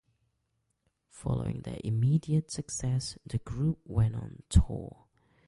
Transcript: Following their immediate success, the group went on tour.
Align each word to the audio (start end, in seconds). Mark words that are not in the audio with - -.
Following 1.11 1.61
their 1.61 1.77
immediate 1.83 2.49
success, 2.49 3.19
the 3.23 3.37
group 3.37 3.77
went 3.85 4.15
on 4.15 4.41
tour. 4.49 5.05